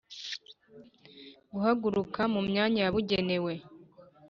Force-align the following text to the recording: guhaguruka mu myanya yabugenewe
guhaguruka 1.51 2.21
mu 2.33 2.41
myanya 2.49 2.81
yabugenewe 2.83 3.53